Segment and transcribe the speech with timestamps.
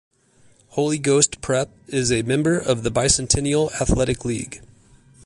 [0.69, 4.63] Holy Ghost Prep is a member of the Bicentennial Athletic League.